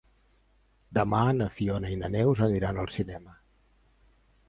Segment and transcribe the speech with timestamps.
[0.99, 3.41] Demà na Fiona i na Neus aniran al cinema.